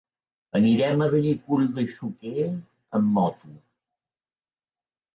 [0.59, 2.49] Anirem a Benicull de Xúquer
[3.03, 3.55] amb moto.